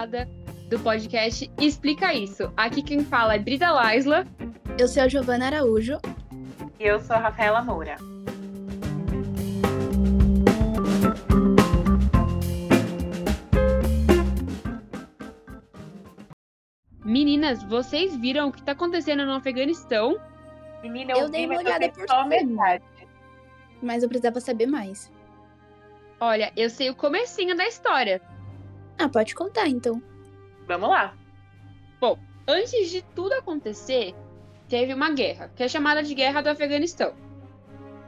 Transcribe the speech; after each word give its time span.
convidada 0.00 0.28
do 0.68 0.78
podcast 0.80 1.50
Explica 1.60 2.14
Isso. 2.14 2.52
Aqui 2.56 2.82
quem 2.82 3.04
fala 3.04 3.34
é 3.34 3.38
Brita 3.38 3.70
Laisla. 3.70 4.26
Eu 4.78 4.88
sou 4.88 5.02
a 5.02 5.08
Giovana 5.08 5.46
Araújo. 5.46 5.98
E 6.78 6.84
eu 6.84 6.98
sou 7.00 7.16
a 7.16 7.18
Rafaela 7.18 7.62
Moura. 7.62 7.96
Meninas, 17.04 17.62
vocês 17.64 18.14
viram 18.16 18.48
o 18.48 18.52
que 18.52 18.60
está 18.60 18.72
acontecendo 18.72 19.24
no 19.24 19.32
Afeganistão? 19.32 20.18
Menina, 20.82 21.12
eu, 21.12 21.20
Eu 21.20 21.28
dei 21.30 21.42
vi, 21.42 21.46
uma 21.46 21.54
mas 21.56 21.64
eu 21.64 21.68
olhada 21.72 21.92
por 21.92 22.08
só 22.08 22.22
cima. 22.22 22.26
metade. 22.28 22.84
Mas 23.82 24.02
eu 24.02 24.08
precisava 24.08 24.40
saber 24.40 24.66
mais. 24.66 25.10
Olha, 26.20 26.52
eu 26.56 26.68
sei 26.68 26.90
o 26.90 26.94
comecinho 26.94 27.56
da 27.56 27.66
história. 27.66 28.20
Ah, 29.00 29.08
pode 29.08 29.34
contar 29.34 29.66
então. 29.66 30.02
Vamos 30.66 30.90
lá. 30.90 31.16
Antes 32.46 32.90
de 32.90 33.02
tudo 33.14 33.32
acontecer, 33.32 34.12
teve 34.68 34.92
uma 34.92 35.10
guerra, 35.10 35.52
que 35.54 35.62
é 35.62 35.68
chamada 35.68 36.02
de 36.02 36.12
Guerra 36.14 36.40
do 36.42 36.48
Afeganistão. 36.48 37.14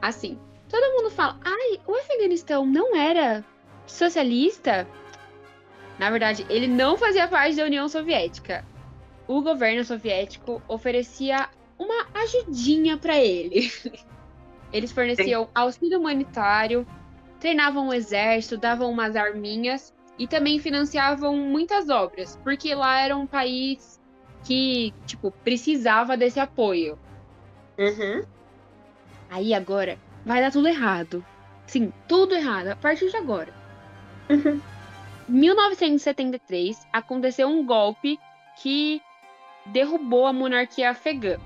Assim, 0.01 0.37
todo 0.67 0.93
mundo 0.93 1.09
fala, 1.09 1.39
ai, 1.45 1.79
o 1.87 1.95
Afeganistão 1.95 2.65
não 2.65 2.93
era 2.93 3.43
socialista? 3.87 4.85
Na 5.97 6.11
verdade, 6.11 6.45
ele 6.49 6.67
não 6.67 6.97
fazia 6.97 7.27
parte 7.27 7.55
da 7.55 7.63
União 7.63 7.87
Soviética. 7.87 8.65
O 9.27 9.41
governo 9.41 9.83
soviético 9.85 10.61
oferecia 10.67 11.47
uma 11.79 12.05
ajudinha 12.13 12.97
pra 12.97 13.17
ele. 13.17 13.71
Eles 14.73 14.91
forneciam 14.91 15.47
auxílio 15.55 15.99
humanitário, 15.99 16.85
treinavam 17.39 17.87
o 17.87 17.93
exército, 17.93 18.57
davam 18.57 18.91
umas 18.91 19.15
arminhas 19.15 19.92
e 20.17 20.27
também 20.27 20.59
financiavam 20.59 21.35
muitas 21.35 21.89
obras, 21.89 22.39
porque 22.43 22.73
lá 22.75 22.99
era 22.99 23.15
um 23.15 23.25
país 23.25 23.99
que, 24.43 24.93
tipo, 25.05 25.31
precisava 25.31 26.15
desse 26.15 26.39
apoio. 26.39 26.99
Uhum. 27.77 28.23
Aí 29.29 29.53
agora 29.53 29.97
vai 30.25 30.41
dar 30.41 30.51
tudo 30.51 30.67
errado. 30.67 31.25
Sim, 31.65 31.91
tudo 32.07 32.35
errado 32.35 32.67
a 32.67 32.75
partir 32.75 33.09
de 33.09 33.17
agora. 33.17 33.53
Uhum. 34.29 34.61
1973 35.27 36.85
aconteceu 36.91 37.47
um 37.47 37.65
golpe 37.65 38.19
que 38.61 39.01
derrubou 39.65 40.27
a 40.27 40.33
monarquia 40.33 40.91
afegã. 40.91 41.37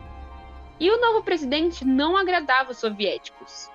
E 0.79 0.91
o 0.91 0.99
novo 0.99 1.23
presidente 1.23 1.85
não 1.85 2.17
agradava 2.17 2.71
os 2.71 2.77
soviéticos. 2.77 3.69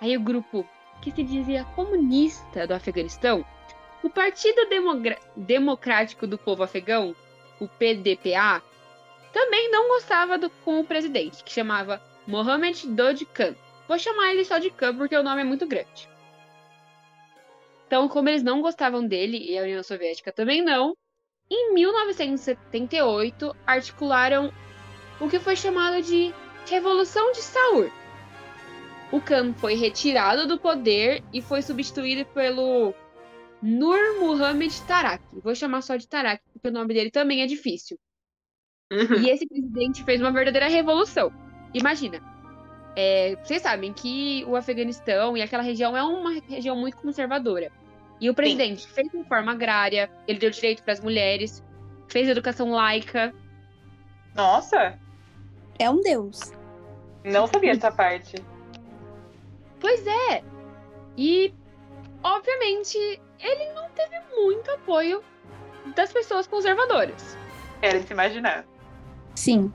Aí 0.00 0.16
o 0.16 0.20
grupo 0.20 0.66
que 1.00 1.10
se 1.10 1.22
dizia 1.22 1.64
comunista 1.74 2.66
do 2.66 2.74
Afeganistão, 2.74 3.44
o 4.06 4.10
Partido 4.10 4.68
Demogra- 4.68 5.18
Democrático 5.34 6.28
do 6.28 6.38
Povo 6.38 6.62
Afegão, 6.62 7.12
o 7.58 7.66
PDPA, 7.66 8.62
também 9.32 9.68
não 9.68 9.88
gostava 9.88 10.38
do, 10.38 10.48
com 10.48 10.78
o 10.78 10.84
presidente, 10.84 11.42
que 11.42 11.52
chamava 11.52 12.00
Mohamed 12.24 12.86
Dodj 12.86 13.24
Khan. 13.34 13.56
Vou 13.88 13.98
chamar 13.98 14.30
ele 14.30 14.44
só 14.44 14.58
de 14.58 14.70
Khan 14.70 14.96
porque 14.96 15.16
o 15.16 15.24
nome 15.24 15.40
é 15.40 15.44
muito 15.44 15.66
grande. 15.66 16.08
Então, 17.84 18.08
como 18.08 18.28
eles 18.28 18.44
não 18.44 18.62
gostavam 18.62 19.04
dele 19.04 19.38
e 19.38 19.58
a 19.58 19.62
União 19.62 19.82
Soviética 19.82 20.30
também 20.30 20.62
não, 20.62 20.96
em 21.50 21.74
1978 21.74 23.56
articularam 23.66 24.52
o 25.20 25.28
que 25.28 25.40
foi 25.40 25.56
chamado 25.56 26.00
de 26.00 26.32
Revolução 26.70 27.32
de 27.32 27.42
Saur. 27.42 27.90
O 29.10 29.20
Khan 29.20 29.52
foi 29.54 29.74
retirado 29.74 30.46
do 30.46 30.60
poder 30.60 31.24
e 31.32 31.42
foi 31.42 31.60
substituído 31.60 32.24
pelo 32.26 32.94
Nur 33.62 33.98
Muhammad 34.20 34.72
Tarak. 34.86 35.22
Vou 35.42 35.54
chamar 35.54 35.82
só 35.82 35.96
de 35.96 36.06
Tarak, 36.08 36.42
porque 36.52 36.68
o 36.68 36.72
nome 36.72 36.94
dele 36.94 37.10
também 37.10 37.42
é 37.42 37.46
difícil. 37.46 37.98
Uhum. 38.92 39.20
E 39.20 39.28
esse 39.30 39.46
presidente 39.46 40.04
fez 40.04 40.20
uma 40.20 40.32
verdadeira 40.32 40.68
revolução. 40.68 41.32
Imagina. 41.74 42.20
é, 42.96 43.36
vocês 43.42 43.60
sabem 43.62 43.92
que 43.92 44.44
o 44.46 44.56
Afeganistão 44.56 45.36
e 45.36 45.42
aquela 45.42 45.62
região 45.62 45.96
é 45.96 46.02
uma 46.02 46.32
região 46.48 46.76
muito 46.76 46.96
conservadora. 46.98 47.70
E 48.20 48.30
o 48.30 48.34
presidente 48.34 48.86
fez 48.88 49.12
reforma 49.12 49.52
agrária, 49.52 50.10
ele 50.26 50.38
deu 50.38 50.50
direito 50.50 50.82
para 50.82 50.94
as 50.94 51.00
mulheres, 51.00 51.62
fez 52.08 52.28
educação 52.28 52.70
laica. 52.70 53.34
Nossa, 54.34 54.98
É 55.78 55.90
um 55.90 56.00
deus. 56.00 56.40
não 57.24 57.46
sabia 57.46 57.72
essa 57.72 57.90
parte. 57.92 58.36
Pois 59.78 60.06
é. 60.06 60.42
E, 61.18 61.52
obviamente, 62.26 62.98
ele 63.38 63.72
não 63.72 63.88
teve 63.90 64.18
muito 64.34 64.68
apoio 64.72 65.22
das 65.94 66.12
pessoas 66.12 66.46
conservadoras. 66.46 67.38
Era 67.80 68.00
de 68.00 68.06
se 68.06 68.12
imaginar. 68.12 68.66
Sim. 69.34 69.72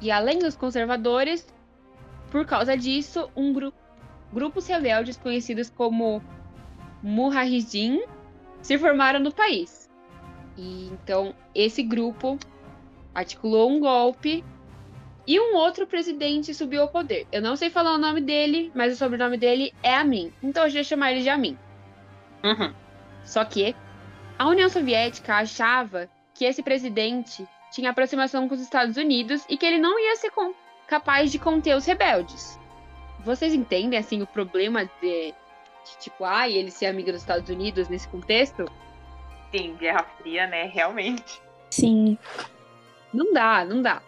E 0.00 0.10
além 0.10 0.40
dos 0.40 0.56
conservadores, 0.56 1.46
por 2.30 2.44
causa 2.44 2.76
disso, 2.76 3.30
um 3.36 3.52
gru 3.52 3.72
grupos 4.32 4.66
rebeldes 4.66 5.16
conhecidos 5.16 5.70
como 5.70 6.22
Mujahideen 7.02 8.04
se 8.60 8.76
formaram 8.76 9.20
no 9.20 9.32
país. 9.32 9.88
E 10.56 10.88
então 10.88 11.34
esse 11.54 11.82
grupo 11.82 12.38
articulou 13.14 13.70
um 13.70 13.80
golpe 13.80 14.44
e 15.28 15.38
um 15.38 15.54
outro 15.54 15.86
presidente 15.86 16.54
subiu 16.54 16.80
ao 16.80 16.88
poder. 16.88 17.26
Eu 17.30 17.42
não 17.42 17.54
sei 17.54 17.68
falar 17.68 17.92
o 17.92 17.98
nome 17.98 18.18
dele, 18.18 18.72
mas 18.74 18.94
o 18.94 18.96
sobrenome 18.96 19.36
dele 19.36 19.74
é 19.82 19.94
Amin. 19.94 20.32
Então 20.42 20.64
eu 20.64 20.70
já 20.70 20.82
chamar 20.82 21.12
ele 21.12 21.20
de 21.20 21.28
Amin. 21.28 21.58
Uhum. 22.42 22.72
Só 23.24 23.44
que 23.44 23.76
a 24.38 24.48
União 24.48 24.70
Soviética 24.70 25.34
achava 25.34 26.08
que 26.32 26.46
esse 26.46 26.62
presidente 26.62 27.46
tinha 27.70 27.90
aproximação 27.90 28.48
com 28.48 28.54
os 28.54 28.60
Estados 28.62 28.96
Unidos 28.96 29.44
e 29.50 29.58
que 29.58 29.66
ele 29.66 29.78
não 29.78 30.00
ia 30.00 30.16
ser 30.16 30.32
capaz 30.86 31.30
de 31.30 31.38
conter 31.38 31.76
os 31.76 31.84
rebeldes. 31.84 32.58
Vocês 33.20 33.52
entendem 33.52 33.98
assim 33.98 34.22
o 34.22 34.26
problema 34.26 34.86
de, 34.86 35.34
de 35.34 35.98
tipo, 36.00 36.24
ai, 36.24 36.54
ele 36.54 36.70
ser 36.70 36.86
amigo 36.86 37.12
dos 37.12 37.20
Estados 37.20 37.50
Unidos 37.50 37.86
nesse 37.90 38.08
contexto? 38.08 38.64
Sim, 39.54 39.76
Guerra 39.76 40.04
Fria, 40.16 40.46
né? 40.46 40.70
Realmente. 40.72 41.38
Sim. 41.68 42.16
Não 43.12 43.34
dá, 43.34 43.62
não 43.62 43.82
dá. 43.82 44.00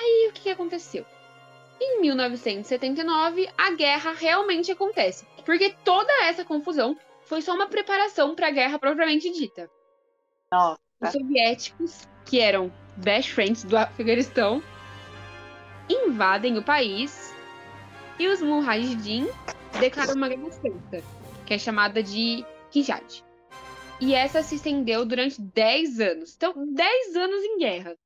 Aí 0.00 0.28
o 0.28 0.32
que, 0.32 0.42
que 0.42 0.50
aconteceu? 0.50 1.04
Em 1.78 2.00
1979, 2.00 3.48
a 3.56 3.70
guerra 3.72 4.12
realmente 4.12 4.72
acontece, 4.72 5.26
porque 5.44 5.74
toda 5.84 6.10
essa 6.24 6.44
confusão 6.44 6.96
foi 7.24 7.42
só 7.42 7.54
uma 7.54 7.66
preparação 7.66 8.34
para 8.34 8.48
a 8.48 8.50
guerra 8.50 8.78
propriamente 8.78 9.30
dita. 9.30 9.70
Nossa. 10.50 10.80
Os 11.02 11.12
soviéticos, 11.12 12.08
que 12.24 12.40
eram 12.40 12.72
best 12.96 13.32
friends 13.32 13.62
do 13.64 13.76
Afeganistão, 13.76 14.62
invadem 15.88 16.56
o 16.58 16.62
país 16.62 17.34
e 18.18 18.26
os 18.26 18.40
Mujahideen 18.40 19.28
declaram 19.78 20.14
uma 20.14 20.28
guerra 20.28 20.50
santa, 20.50 21.02
que 21.46 21.54
é 21.54 21.58
chamada 21.58 22.02
de 22.02 22.44
Hijad. 22.74 23.24
E 24.00 24.14
essa 24.14 24.42
se 24.42 24.54
estendeu 24.54 25.04
durante 25.04 25.40
10 25.40 26.00
anos. 26.00 26.34
Então, 26.34 26.54
10 26.72 27.16
anos 27.16 27.42
em 27.42 27.58
guerra. 27.58 27.96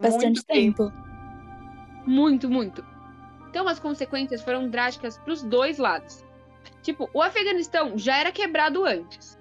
Bastante 0.00 0.24
Muito 0.24 0.44
tempo. 0.44 1.05
Muito, 2.06 2.48
muito. 2.48 2.84
Então 3.50 3.66
as 3.68 3.78
consequências 3.78 4.42
foram 4.42 4.68
drásticas 4.68 5.18
para 5.18 5.32
os 5.32 5.42
dois 5.42 5.78
lados. 5.78 6.24
Tipo, 6.82 7.10
o 7.12 7.20
Afeganistão 7.20 7.98
já 7.98 8.16
era 8.16 8.30
quebrado 8.30 8.84
antes. 8.84 9.38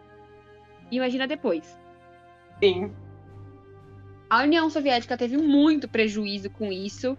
Imagina 0.90 1.28
depois. 1.28 1.78
Sim. 2.60 2.92
A 4.30 4.44
União 4.44 4.70
Soviética 4.70 5.18
teve 5.18 5.38
muito 5.38 5.88
prejuízo 5.88 6.50
com 6.50 6.72
isso. 6.72 7.18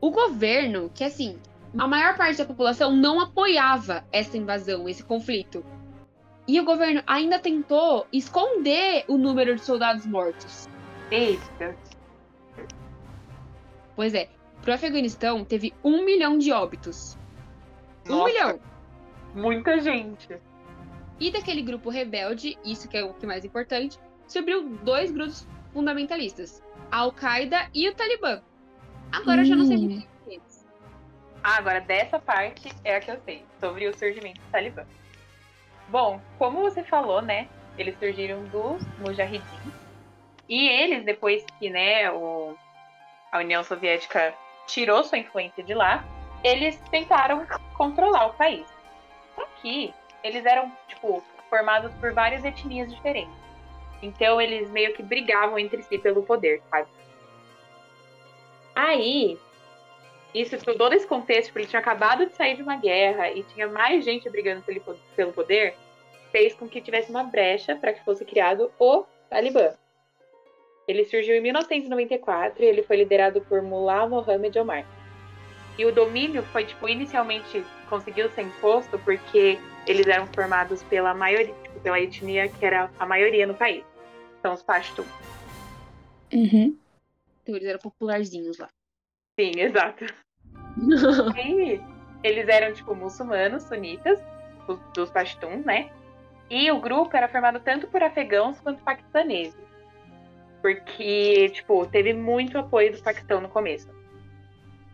O 0.00 0.10
governo, 0.10 0.90
que 0.92 1.04
assim, 1.04 1.38
a 1.78 1.88
maior 1.88 2.16
parte 2.16 2.38
da 2.38 2.44
população 2.44 2.94
não 2.94 3.20
apoiava 3.20 4.04
essa 4.12 4.36
invasão, 4.36 4.88
esse 4.88 5.02
conflito. 5.02 5.64
E 6.46 6.60
o 6.60 6.64
governo 6.64 7.02
ainda 7.06 7.38
tentou 7.38 8.06
esconder 8.12 9.04
o 9.08 9.16
número 9.16 9.54
de 9.54 9.62
soldados 9.62 10.04
mortos. 10.04 10.68
Eita. 11.10 11.74
Pois 13.96 14.12
é, 14.12 14.28
pro 14.64 14.72
Afeganistão 14.72 15.44
teve 15.44 15.74
um 15.84 16.04
milhão 16.04 16.38
de 16.38 16.50
óbitos. 16.50 17.16
Um 18.06 18.16
Nossa, 18.16 18.32
milhão! 18.32 18.60
Muita 19.34 19.78
gente. 19.78 20.38
E 21.20 21.30
daquele 21.30 21.62
grupo 21.62 21.90
rebelde, 21.90 22.58
isso 22.64 22.88
que 22.88 22.96
é 22.96 23.04
o 23.04 23.12
que 23.12 23.24
é 23.24 23.28
mais 23.28 23.44
importante, 23.44 23.98
subiu 24.26 24.68
dois 24.82 25.10
grupos 25.10 25.46
fundamentalistas, 25.72 26.62
a 26.90 26.98
Al-Qaeda 26.98 27.68
e 27.74 27.88
o 27.88 27.94
Talibã. 27.94 28.42
Agora 29.12 29.42
eu 29.42 29.44
já 29.44 29.54
não 29.54 29.66
sei 29.66 29.76
Hum. 29.76 29.80
muito 29.80 30.08
deles. 30.26 30.66
Ah, 31.42 31.58
agora 31.58 31.80
dessa 31.80 32.18
parte 32.18 32.68
é 32.84 32.96
a 32.96 33.00
que 33.00 33.10
eu 33.10 33.20
sei, 33.24 33.44
sobre 33.60 33.86
o 33.86 33.96
surgimento 33.96 34.40
do 34.40 34.50
Talibã. 34.50 34.84
Bom, 35.88 36.20
como 36.38 36.62
você 36.62 36.82
falou, 36.82 37.20
né? 37.20 37.48
Eles 37.76 37.98
surgiram 37.98 38.42
dos 38.44 38.82
Mujahideen. 38.98 39.44
E 40.48 40.68
eles, 40.68 41.04
depois 41.04 41.44
que 41.58 41.68
né, 41.68 42.10
o, 42.10 42.54
a 43.30 43.38
União 43.38 43.62
Soviética 43.62 44.34
tirou 44.66 45.02
sua 45.04 45.18
influência 45.18 45.62
de 45.62 45.74
lá, 45.74 46.04
eles 46.42 46.78
tentaram 46.90 47.46
controlar 47.76 48.26
o 48.26 48.34
país. 48.34 48.66
Só 49.34 49.46
que 49.60 49.92
eles 50.22 50.44
eram, 50.44 50.70
tipo, 50.88 51.22
formados 51.48 51.92
por 51.94 52.12
várias 52.12 52.44
etnias 52.44 52.92
diferentes. 52.92 53.34
Então 54.02 54.40
eles 54.40 54.70
meio 54.70 54.94
que 54.94 55.02
brigavam 55.02 55.58
entre 55.58 55.82
si 55.82 55.98
pelo 55.98 56.22
poder, 56.22 56.62
sabe? 56.70 56.88
Aí, 58.74 59.38
isso 60.34 60.58
todo 60.58 60.92
esse 60.92 61.06
contexto, 61.06 61.48
porque 61.48 61.60
ele 61.60 61.68
tinha 61.68 61.80
acabado 61.80 62.26
de 62.26 62.34
sair 62.34 62.56
de 62.56 62.62
uma 62.62 62.76
guerra 62.76 63.30
e 63.30 63.42
tinha 63.44 63.68
mais 63.68 64.04
gente 64.04 64.28
brigando 64.28 64.64
pelo 65.14 65.32
poder, 65.32 65.76
fez 66.32 66.52
com 66.54 66.68
que 66.68 66.80
tivesse 66.80 67.10
uma 67.10 67.22
brecha 67.22 67.76
para 67.76 67.92
que 67.92 68.04
fosse 68.04 68.24
criado 68.24 68.70
o 68.78 69.04
Talibã. 69.30 69.72
Ele 70.86 71.04
surgiu 71.04 71.34
em 71.34 71.40
1994 71.40 72.62
e 72.62 72.66
ele 72.66 72.82
foi 72.82 72.96
liderado 72.96 73.40
por 73.42 73.62
Mullah 73.62 74.06
Mohammed 74.08 74.58
Omar. 74.58 74.86
E 75.78 75.84
o 75.84 75.92
domínio 75.92 76.42
foi, 76.44 76.64
tipo, 76.64 76.88
inicialmente 76.88 77.64
conseguiu 77.88 78.30
ser 78.30 78.42
imposto 78.42 78.98
porque 79.00 79.58
eles 79.86 80.06
eram 80.06 80.26
formados 80.28 80.82
pela 80.84 81.14
maioria, 81.14 81.54
tipo, 81.54 81.80
pela 81.80 82.00
etnia 82.00 82.48
que 82.48 82.64
era 82.64 82.90
a 82.98 83.06
maioria 83.06 83.46
no 83.46 83.54
país. 83.54 83.84
São 84.40 84.54
os 84.54 84.62
Pashtun. 84.62 85.04
Uhum. 86.32 86.76
Então 87.42 87.56
eles 87.56 87.68
eram 87.68 87.78
popularzinhos 87.78 88.58
lá. 88.58 88.68
Sim, 89.38 89.52
exato. 89.58 90.04
e 91.36 91.80
eles 92.22 92.48
eram, 92.48 92.72
tipo, 92.72 92.94
muçulmanos, 92.94 93.64
sunitas, 93.64 94.18
os, 94.68 94.78
dos 94.94 95.10
Pashtun, 95.10 95.62
né? 95.64 95.90
E 96.50 96.70
o 96.70 96.80
grupo 96.80 97.16
era 97.16 97.28
formado 97.28 97.60
tanto 97.60 97.86
por 97.88 98.02
afegãos 98.02 98.60
quanto 98.60 98.82
paquistaneses. 98.82 99.56
Porque, 100.64 101.50
tipo, 101.50 101.84
teve 101.84 102.14
muito 102.14 102.56
apoio 102.56 102.90
do 102.90 103.02
Paquistão 103.02 103.38
no 103.38 103.50
começo. 103.50 103.86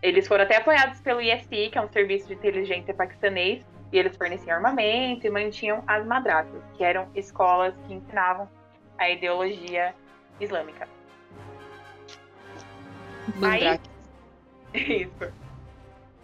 Eles 0.03 0.27
foram 0.27 0.43
até 0.43 0.57
apoiados 0.57 1.01
pelo 1.01 1.21
ISI, 1.21 1.71
que 1.71 1.79
é 1.79 1.81
um 1.81 1.89
serviço 1.89 2.27
de 2.27 2.35
inteligência 2.35 2.93
paquistanês, 2.93 3.65
e 3.93 3.97
eles 3.97 4.17
forneciam 4.17 4.57
armamento 4.57 5.25
e 5.25 5.31
mantinham 5.31 5.85
as 5.87 6.05
madrasas, 6.05 6.61
que 6.77 6.83
eram 6.83 7.09
escolas 7.15 7.73
que 7.87 7.95
ensinavam 7.95 8.51
a 8.99 9.11
ideologia 9.11 9.95
islâmica. 10.41 10.89
Aí, 13.41 13.79
isso. 14.75 15.33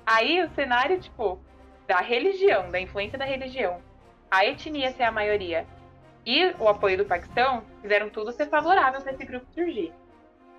Aí 0.05 0.43
o 0.43 0.51
cenário, 0.57 0.99
tipo, 0.99 1.39
da 1.87 1.99
religião, 1.99 2.69
da 2.73 2.81
influência 2.81 3.17
da 3.17 3.25
religião, 3.25 3.81
a 4.29 4.45
etnia 4.45 4.91
ser 4.91 5.05
a 5.05 5.13
maioria 5.13 5.65
e 6.27 6.53
o 6.59 6.69
apoio 6.69 6.99
do 6.99 7.05
Paquistão 7.05 7.63
fizeram 7.81 8.11
tudo 8.11 8.33
ser 8.33 8.49
favorável 8.49 9.01
para 9.01 9.13
esse 9.13 9.25
grupo 9.25 9.47
surgir. 9.55 9.93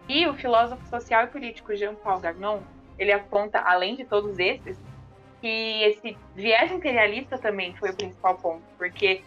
E 0.08 0.26
o 0.26 0.34
filósofo 0.34 0.88
social 0.88 1.26
e 1.26 1.28
político 1.28 1.76
Jean-Paul 1.76 2.22
Gagnon, 2.22 2.62
ele 2.98 3.12
aponta, 3.12 3.60
além 3.60 3.98
de 3.98 4.06
todos 4.06 4.40
esses, 4.40 4.80
que 5.42 5.84
esse 5.84 6.18
viés 6.34 6.72
imperialista 6.72 7.38
também 7.38 7.76
foi 7.76 7.90
o 7.90 7.96
principal 7.96 8.36
ponto, 8.38 8.64
porque 8.78 9.22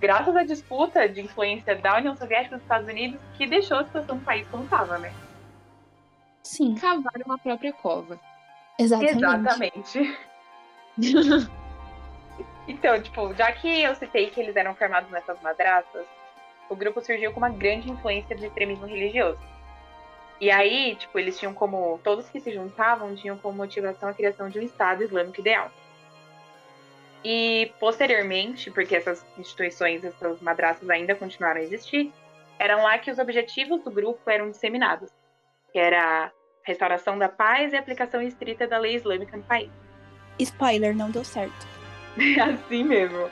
graças 0.00 0.34
à 0.34 0.42
disputa 0.42 1.08
de 1.08 1.20
influência 1.20 1.76
da 1.76 1.96
União 1.96 2.16
Soviética 2.16 2.56
dos 2.56 2.62
Estados 2.62 2.88
Unidos 2.88 3.20
que 3.38 3.46
deixou 3.46 3.78
a 3.78 3.84
situação 3.84 4.18
do 4.18 4.24
país 4.24 4.46
como 4.48 4.64
estava, 4.64 4.98
né? 4.98 5.12
Sim. 6.42 6.74
Cavaram 6.74 7.22
uma 7.24 7.38
própria 7.38 7.72
cova. 7.72 8.18
Exatamente. 8.78 9.18
Exatamente. 9.24 10.18
então, 12.66 13.00
tipo, 13.00 13.32
já 13.34 13.52
que 13.52 13.82
eu 13.82 13.94
citei 13.94 14.30
que 14.30 14.40
eles 14.40 14.56
eram 14.56 14.74
formados 14.74 15.10
nessas 15.10 15.40
madraças, 15.40 16.04
o 16.68 16.74
grupo 16.74 17.00
surgiu 17.00 17.32
com 17.32 17.38
uma 17.38 17.48
grande 17.48 17.90
influência 17.90 18.34
de 18.34 18.46
extremismo 18.46 18.86
religioso. 18.86 19.38
E 20.40 20.50
aí, 20.50 20.96
tipo, 20.96 21.18
eles 21.18 21.38
tinham 21.38 21.54
como. 21.54 21.98
Todos 22.02 22.28
que 22.28 22.40
se 22.40 22.52
juntavam 22.52 23.14
tinham 23.14 23.38
como 23.38 23.56
motivação 23.56 24.08
a 24.08 24.14
criação 24.14 24.50
de 24.50 24.58
um 24.58 24.62
Estado 24.62 25.02
Islâmico 25.02 25.40
ideal. 25.40 25.70
E 27.24 27.72
posteriormente, 27.80 28.70
porque 28.70 28.96
essas 28.96 29.24
instituições, 29.38 30.04
essas 30.04 30.40
madraças 30.40 30.88
ainda 30.90 31.14
continuaram 31.14 31.60
a 31.60 31.64
existir, 31.64 32.12
eram 32.58 32.82
lá 32.82 32.98
que 32.98 33.10
os 33.10 33.18
objetivos 33.18 33.82
do 33.82 33.90
grupo 33.90 34.28
eram 34.28 34.50
disseminados, 34.50 35.10
que 35.72 35.78
era 35.78 36.26
a 36.26 36.30
restauração 36.62 37.18
da 37.18 37.28
paz 37.28 37.72
e 37.72 37.76
a 37.76 37.80
aplicação 37.80 38.20
estrita 38.20 38.66
da 38.66 38.78
lei 38.78 38.94
islâmica 38.94 39.36
no 39.36 39.42
país. 39.42 39.70
Spoiler, 40.38 40.94
não 40.94 41.10
deu 41.10 41.24
certo. 41.24 41.75
assim 42.40 42.84
mesmo. 42.84 43.28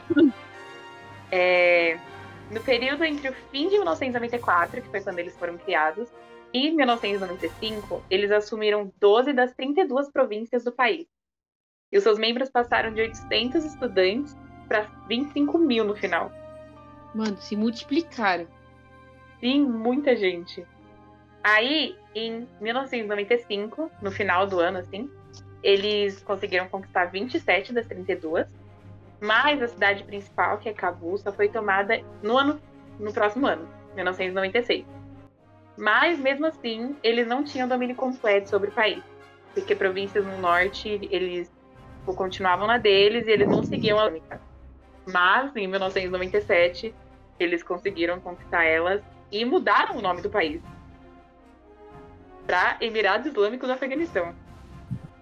É, 1.31 1.99
no 2.51 2.61
período 2.61 3.05
entre 3.05 3.29
o 3.29 3.33
fim 3.51 3.69
de 3.69 3.77
1994, 3.77 4.83
que 4.83 4.89
foi 4.89 5.01
quando 5.01 5.19
eles 5.19 5.37
foram 5.37 5.57
criados, 5.59 6.09
e 6.53 6.71
1995, 6.71 8.05
eles 8.09 8.31
assumiram 8.31 8.93
12 9.01 9.33
das 9.33 9.53
32 9.55 10.11
províncias 10.11 10.63
do 10.63 10.71
país. 10.71 11.09
E 11.91 11.99
os 11.99 12.05
seus 12.05 12.19
membros 12.19 12.49
passaram 12.49 12.93
de 12.93 13.01
800 13.01 13.65
estudantes 13.65 14.37
para 14.69 14.83
25 15.09 15.59
mil 15.59 15.85
no 15.85 15.97
final. 15.97 16.31
Mano, 17.15 17.37
se 17.39 17.57
multiplicaram. 17.57 18.47
Sim, 19.41 19.65
muita 19.65 20.17
gente. 20.17 20.65
Aí, 21.43 21.97
em 22.15 22.49
1995, 22.61 23.91
no 24.01 24.11
final 24.11 24.47
do 24.47 24.61
ano, 24.61 24.79
assim, 24.79 25.11
eles 25.63 26.23
conseguiram 26.23 26.69
conquistar 26.69 27.07
27 27.07 27.73
das 27.73 27.87
32, 27.87 28.47
mas 29.25 29.63
a 29.63 29.69
cidade 29.69 30.05
principal, 30.05 30.59
que 30.59 30.69
é 30.69 30.73
Cabul, 30.75 31.17
só 31.17 31.33
foi 31.33 31.49
tomada 31.49 31.99
no 32.23 32.37
ano 32.37 32.61
no 32.99 33.13
próximo 33.13 33.47
ano, 33.47 33.67
1996. 33.95 34.85
Mas, 35.77 36.19
mesmo 36.19 36.47
assim, 36.47 36.95
eles 37.03 37.27
não 37.27 37.43
tinham 37.43 37.67
domínio 37.67 37.97
completo 37.97 38.51
sobre 38.51 38.69
o 38.69 38.73
país. 38.73 39.03
Porque 39.53 39.75
províncias 39.75 40.25
no 40.25 40.39
norte, 40.39 40.89
eles 41.11 41.51
tipo, 41.99 42.15
continuavam 42.15 42.67
na 42.67 42.79
deles 42.79 43.27
e 43.27 43.31
eles 43.31 43.49
não 43.49 43.63
seguiam 43.63 43.99
a 43.99 44.05
única. 44.05 44.41
Mas, 45.07 45.57
em 45.57 45.67
1997, 45.67 46.95
eles 47.41 47.63
conseguiram 47.63 48.21
conquistar 48.21 48.65
elas 48.65 49.03
e 49.33 49.45
mudaram 49.45 49.97
o 49.97 50.03
nome 50.03 50.21
do 50.21 50.31
país 50.31 50.63
para 52.47 52.77
Emirados 52.81 53.27
Islâmicos 53.27 53.67
do 53.67 53.73
Afeganistão. 53.73 54.35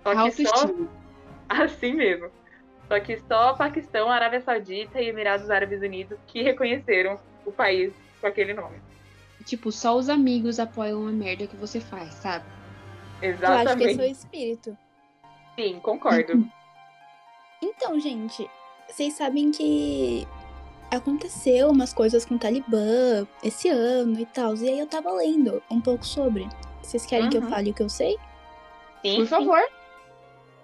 Só 0.03 0.25
que 0.25 0.47
só 0.47 0.67
assim 1.49 1.95
mesmo. 1.95 2.31
Só 2.93 3.00
que 3.00 3.17
só 3.27 3.55
Paquistão, 3.55 4.11
Arábia 4.11 4.43
Saudita 4.43 5.00
e 5.00 5.09
Emirados 5.09 5.49
Árabes 5.49 5.81
Unidos 5.81 6.19
que 6.27 6.43
reconheceram 6.43 7.19
o 7.47 7.50
país 7.50 7.91
com 8.21 8.27
aquele 8.27 8.53
nome. 8.53 8.77
Tipo, 9.47 9.73
só 9.73 9.97
os 9.97 10.11
amigos 10.11 10.61
apoiam 10.61 11.09
a 11.09 11.11
merda 11.11 11.47
que 11.47 11.56
você 11.56 11.81
faz, 11.81 12.12
sabe? 12.12 12.44
Exatamente. 13.22 13.82
Eu 13.82 13.87
acho 13.89 13.96
que 13.96 14.03
é 14.03 14.06
o 14.06 14.11
espírito. 14.11 14.79
Sim, 15.58 15.81
concordo. 15.81 16.46
Então, 17.65 17.99
gente, 18.01 18.51
vocês 18.89 19.15
sabem 19.15 19.53
que 19.53 20.27
aconteceu 20.91 21.70
umas 21.70 21.93
coisas 21.94 22.25
com 22.25 22.34
o 22.34 22.39
Talibã 22.39 23.25
esse 23.41 23.69
ano 23.69 24.19
e 24.19 24.27
tal. 24.27 24.56
E 24.56 24.69
aí 24.69 24.81
eu 24.81 24.87
tava 24.89 25.13
lendo 25.13 25.63
um 25.70 25.81
pouco 25.81 26.05
sobre. 26.05 26.49
Vocês 26.82 27.06
querem 27.06 27.31
que 27.31 27.37
eu 27.37 27.43
Uhum. 27.43 27.49
fale 27.51 27.70
o 27.70 27.75
que 27.75 27.84
eu 27.84 27.89
sei? 27.89 28.19
Sim, 29.01 29.15
Por 29.19 29.22
sim. 29.22 29.27
favor. 29.29 29.63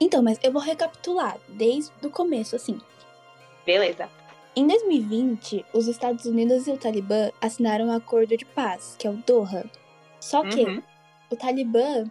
Então, 0.00 0.22
mas 0.22 0.38
eu 0.42 0.52
vou 0.52 0.62
recapitular 0.62 1.38
desde 1.48 1.90
o 2.04 2.10
começo, 2.10 2.54
assim. 2.56 2.80
Beleza. 3.66 4.08
Em 4.54 4.66
2020, 4.66 5.64
os 5.72 5.86
Estados 5.88 6.24
Unidos 6.24 6.66
e 6.66 6.70
o 6.72 6.78
Talibã 6.78 7.30
assinaram 7.40 7.86
um 7.86 7.92
acordo 7.92 8.36
de 8.36 8.44
paz, 8.44 8.96
que 8.98 9.06
é 9.06 9.10
o 9.10 9.14
Doha. 9.26 9.64
Só 10.20 10.42
que 10.48 10.64
Uhum. 10.64 10.82
o 11.30 11.36
Talibã 11.36 12.04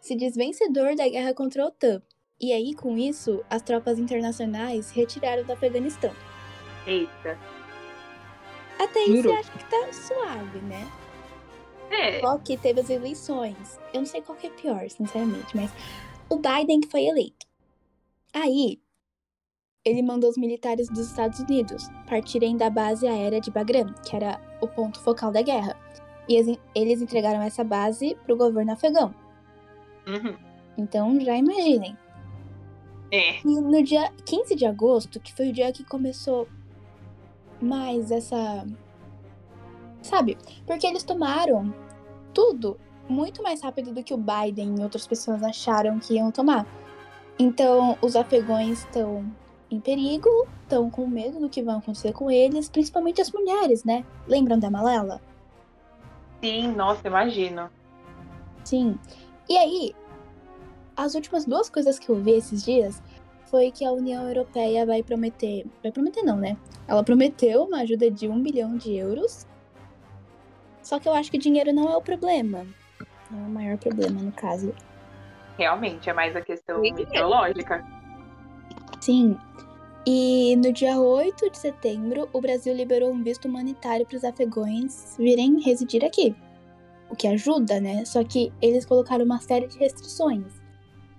se 0.00 0.14
diz 0.16 0.34
vencedor 0.36 0.94
da 0.96 1.08
guerra 1.08 1.32
contra 1.34 1.62
a 1.62 1.66
OTAN. 1.66 2.02
E 2.40 2.52
aí, 2.52 2.74
com 2.74 2.98
isso, 2.98 3.44
as 3.48 3.62
tropas 3.62 3.98
internacionais 3.98 4.86
se 4.86 4.94
retiraram 4.96 5.44
do 5.44 5.52
Afeganistão. 5.52 6.12
Eita. 6.86 7.38
Até 8.78 9.00
aí 9.00 9.16
Juro. 9.16 9.30
você 9.30 9.36
acha 9.36 9.52
que 9.52 9.64
tá 9.70 9.92
suave, 9.92 10.58
né? 10.60 10.90
É, 11.90 12.20
Só 12.20 12.36
que 12.38 12.56
teve 12.56 12.80
as 12.80 12.90
eleições. 12.90 13.78
Eu 13.92 14.00
não 14.00 14.06
sei 14.06 14.20
qual 14.20 14.36
que 14.36 14.48
é 14.48 14.50
pior, 14.50 14.88
sinceramente, 14.90 15.56
mas 15.56 15.70
o 16.28 16.36
Biden 16.36 16.80
que 16.80 16.88
foi 16.88 17.04
eleito. 17.06 17.46
Aí, 18.32 18.80
ele 19.84 20.02
mandou 20.02 20.30
os 20.30 20.36
militares 20.36 20.88
dos 20.88 21.06
Estados 21.10 21.38
Unidos 21.40 21.88
partirem 22.08 22.56
da 22.56 22.70
base 22.70 23.06
aérea 23.06 23.40
de 23.40 23.50
Bagram, 23.50 23.92
que 24.06 24.16
era 24.16 24.40
o 24.60 24.66
ponto 24.66 24.98
focal 25.00 25.30
da 25.30 25.42
guerra. 25.42 25.76
E 26.28 26.34
eles- 26.74 27.02
entregaram 27.02 27.42
essa 27.42 27.62
base 27.62 28.16
pro 28.24 28.36
governo 28.36 28.72
afegão. 28.72 29.14
uhum. 30.06 30.36
Então, 30.76 31.20
já 31.20 31.36
imaginem. 31.36 31.96
é. 33.12 33.38
E 33.40 33.44
no 33.60 33.82
dia 33.82 34.10
15 34.26 34.56
de 34.56 34.66
agosto, 34.66 35.20
que 35.20 35.32
foi 35.32 35.50
o 35.50 35.52
dia 35.52 35.70
que 35.72 35.84
começou 35.84 36.48
mais 37.60 38.10
essa. 38.10 38.66
Sabe? 40.02 40.36
Porque 40.66 40.86
eles 40.86 41.04
tomaram 41.04 41.72
tudo 42.32 42.76
muito 43.08 43.42
mais 43.42 43.62
rápido 43.62 43.92
do 43.92 44.02
que 44.02 44.14
o 44.14 44.18
Biden 44.18 44.76
e 44.78 44.82
outras 44.82 45.06
pessoas 45.06 45.42
acharam 45.42 45.98
que 45.98 46.14
iam 46.14 46.30
tomar. 46.30 46.66
Então, 47.38 47.98
os 48.00 48.14
afegões 48.16 48.80
estão 48.80 49.24
em 49.70 49.80
perigo, 49.80 50.28
estão 50.62 50.88
com 50.88 51.06
medo 51.06 51.40
do 51.40 51.48
que 51.48 51.62
vai 51.62 51.76
acontecer 51.76 52.12
com 52.12 52.30
eles, 52.30 52.68
principalmente 52.68 53.20
as 53.20 53.30
mulheres, 53.32 53.84
né? 53.84 54.04
Lembram 54.26 54.58
da 54.58 54.70
Malela? 54.70 55.20
Sim, 56.42 56.68
nossa, 56.68 57.06
imagino. 57.06 57.68
Sim. 58.64 58.98
E 59.48 59.56
aí, 59.56 59.94
as 60.96 61.14
últimas 61.14 61.44
duas 61.44 61.68
coisas 61.68 61.98
que 61.98 62.08
eu 62.08 62.16
vi 62.16 62.32
esses 62.32 62.64
dias 62.64 63.02
foi 63.46 63.70
que 63.70 63.84
a 63.84 63.92
União 63.92 64.26
Europeia 64.26 64.86
vai 64.86 65.02
prometer. 65.02 65.66
Vai 65.82 65.90
prometer, 65.90 66.22
não, 66.22 66.36
né? 66.36 66.56
Ela 66.86 67.02
prometeu 67.02 67.64
uma 67.64 67.78
ajuda 67.78 68.10
de 68.10 68.28
um 68.28 68.40
bilhão 68.40 68.76
de 68.76 68.94
euros. 68.94 69.46
Só 70.82 70.98
que 70.98 71.08
eu 71.08 71.14
acho 71.14 71.30
que 71.30 71.38
dinheiro 71.38 71.72
não 71.72 71.90
é 71.90 71.96
o 71.96 72.02
problema. 72.02 72.66
É 73.34 73.46
o 73.46 73.50
maior 73.50 73.76
problema, 73.78 74.22
no 74.22 74.32
caso. 74.32 74.72
Realmente, 75.58 76.08
é 76.08 76.12
mais 76.12 76.36
a 76.36 76.40
questão 76.40 76.84
ideológica. 76.84 77.84
Sim. 79.00 79.36
E 80.06 80.54
no 80.56 80.72
dia 80.72 80.98
8 80.98 81.50
de 81.50 81.58
setembro, 81.58 82.28
o 82.32 82.40
Brasil 82.40 82.74
liberou 82.74 83.10
um 83.10 83.22
visto 83.22 83.48
humanitário 83.48 84.06
para 84.06 84.16
os 84.16 84.24
afegãos 84.24 85.16
virem 85.18 85.60
residir 85.62 86.04
aqui. 86.04 86.34
O 87.10 87.16
que 87.16 87.26
ajuda, 87.26 87.80
né? 87.80 88.04
Só 88.04 88.22
que 88.22 88.52
eles 88.60 88.84
colocaram 88.84 89.24
uma 89.24 89.40
série 89.40 89.66
de 89.66 89.78
restrições. 89.78 90.62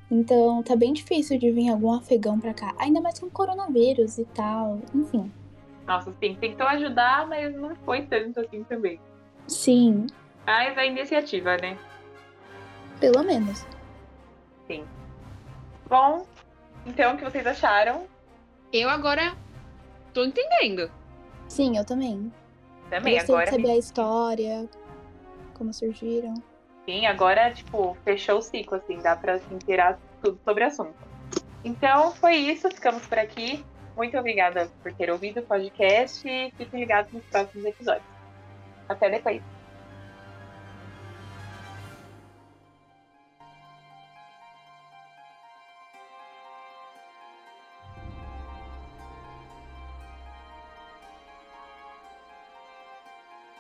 Então 0.10 0.62
tá 0.62 0.76
bem 0.76 0.94
difícil 0.94 1.40
de 1.40 1.52
vir 1.52 1.70
algum 1.70 1.94
afegão 1.94 2.40
para 2.40 2.54
cá. 2.54 2.76
Ainda 2.78 3.02
mais 3.02 3.20
com 3.20 3.30
coronavírus 3.30 4.18
e 4.18 4.26
tal. 4.26 4.80
Enfim. 4.94 5.32
Nossa, 5.88 6.14
sim, 6.20 6.36
tentou 6.36 6.68
ajudar, 6.68 7.28
mas 7.28 7.56
não 7.56 7.76
foi 7.78 8.04
tanto 8.04 8.40
assim 8.40 8.64
também. 8.64 9.00
Sim. 9.48 10.08
Mas 10.46 10.78
a 10.78 10.86
iniciativa, 10.86 11.58
né? 11.58 11.78
Pelo 13.00 13.24
menos. 13.24 13.66
Sim. 14.68 14.86
Bom, 15.88 16.26
então 16.86 17.14
o 17.14 17.18
que 17.18 17.24
vocês 17.24 17.46
acharam? 17.46 18.08
Eu 18.72 18.90
agora 18.90 19.36
tô 20.14 20.24
entendendo. 20.24 20.92
Sim, 21.48 21.78
eu 21.78 21.86
também. 21.86 22.32
Também, 22.90 23.18
eu 23.18 23.24
agora. 23.24 23.52
saber 23.52 23.72
a 23.72 23.78
história, 23.78 24.70
como 25.54 25.74
surgiram. 25.74 26.34
Sim, 26.86 27.06
agora, 27.08 27.52
tipo, 27.52 27.98
fechou 28.04 28.38
o 28.38 28.42
ciclo, 28.42 28.78
assim, 28.78 28.98
dá 29.00 29.16
pra 29.16 29.40
se 29.40 29.54
inteirar 29.54 29.98
tudo 30.22 30.40
sobre 30.44 30.64
o 30.64 30.68
assunto. 30.68 30.96
Então, 31.64 32.12
foi 32.12 32.36
isso, 32.36 32.70
ficamos 32.70 33.06
por 33.08 33.18
aqui. 33.18 33.66
Muito 33.96 34.18
obrigada 34.18 34.70
por 34.84 34.94
ter 34.94 35.10
ouvido 35.10 35.40
o 35.40 35.44
podcast 35.44 36.28
e 36.28 36.52
fiquem 36.58 36.82
ligados 36.82 37.12
nos 37.12 37.24
próximos 37.26 37.66
episódios. 37.66 38.06
Até 38.88 39.10
depois. 39.10 39.42